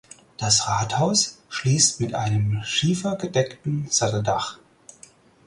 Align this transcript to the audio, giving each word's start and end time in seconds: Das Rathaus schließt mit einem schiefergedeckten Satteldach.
Das 0.39 0.67
Rathaus 0.67 1.43
schließt 1.49 1.99
mit 2.01 2.15
einem 2.15 2.63
schiefergedeckten 2.63 3.85
Satteldach. 3.87 4.57